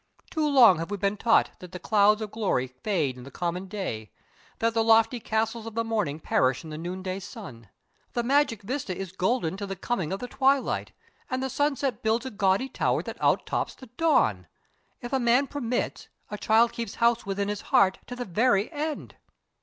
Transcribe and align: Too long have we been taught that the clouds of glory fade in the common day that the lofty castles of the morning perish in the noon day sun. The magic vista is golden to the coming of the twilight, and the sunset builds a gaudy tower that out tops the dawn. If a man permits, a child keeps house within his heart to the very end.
Too 0.31 0.49
long 0.49 0.79
have 0.79 0.89
we 0.89 0.97
been 0.97 1.15
taught 1.15 1.51
that 1.59 1.73
the 1.73 1.77
clouds 1.79 2.23
of 2.23 2.31
glory 2.31 2.65
fade 2.65 3.17
in 3.19 3.23
the 3.23 3.29
common 3.29 3.67
day 3.67 4.09
that 4.57 4.73
the 4.73 4.83
lofty 4.83 5.19
castles 5.19 5.67
of 5.67 5.75
the 5.75 5.83
morning 5.83 6.19
perish 6.19 6.63
in 6.63 6.71
the 6.71 6.77
noon 6.79 7.03
day 7.03 7.19
sun. 7.19 7.69
The 8.13 8.23
magic 8.23 8.63
vista 8.63 8.97
is 8.97 9.11
golden 9.11 9.57
to 9.57 9.67
the 9.67 9.75
coming 9.75 10.11
of 10.11 10.19
the 10.19 10.27
twilight, 10.27 10.91
and 11.29 11.43
the 11.43 11.51
sunset 11.51 12.01
builds 12.01 12.25
a 12.25 12.31
gaudy 12.31 12.67
tower 12.67 13.03
that 13.03 13.21
out 13.21 13.45
tops 13.45 13.75
the 13.75 13.85
dawn. 13.95 14.47
If 15.01 15.13
a 15.13 15.19
man 15.19 15.45
permits, 15.45 16.07
a 16.31 16.37
child 16.39 16.71
keeps 16.73 16.95
house 16.95 17.27
within 17.27 17.47
his 17.47 17.61
heart 17.61 17.99
to 18.07 18.15
the 18.15 18.25
very 18.25 18.71
end. 18.71 19.13